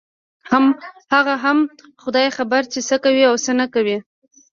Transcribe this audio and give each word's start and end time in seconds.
هغه 1.13 1.35
هم 1.43 1.57
خداى 2.03 2.27
خبر 2.37 2.61
چې 2.73 2.79
څه 2.87 2.95
کوي 3.03 3.23
او 3.29 3.35
څه 3.45 3.51
نه 3.59 3.65
کوي. 3.73 3.97